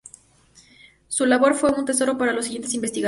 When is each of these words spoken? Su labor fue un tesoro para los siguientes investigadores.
Su 1.09 1.27
labor 1.27 1.53
fue 1.53 1.73
un 1.73 1.85
tesoro 1.85 2.17
para 2.17 2.33
los 2.33 2.45
siguientes 2.45 2.73
investigadores. 2.73 2.99